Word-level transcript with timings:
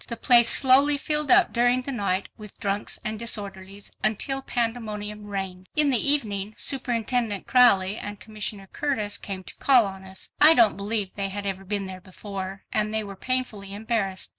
The 0.07 0.17
place 0.17 0.49
slowly 0.49 0.97
filled 0.97 1.29
up 1.29 1.53
during 1.53 1.83
the 1.83 1.91
night 1.91 2.27
with 2.35 2.59
drunks 2.59 2.97
and 3.05 3.19
disorderlies 3.19 3.91
until 4.03 4.41
pandemonium 4.41 5.25
reigned. 5.27 5.69
In 5.75 5.91
the 5.91 6.11
evening, 6.11 6.55
Superintendent 6.57 7.45
Crowley 7.45 7.99
and 7.99 8.19
Commissioner 8.19 8.65
Curtis 8.73 9.19
came 9.19 9.43
to 9.43 9.55
call 9.57 9.85
on 9.85 10.03
us. 10.03 10.31
I 10.41 10.55
don't 10.55 10.75
believe 10.75 11.11
they 11.13 11.29
had 11.29 11.45
ever 11.45 11.63
been 11.63 11.85
there 11.85 12.01
before, 12.01 12.63
and 12.73 12.91
they 12.91 13.03
were 13.03 13.15
painfully 13.15 13.75
embarrassed. 13.75 14.29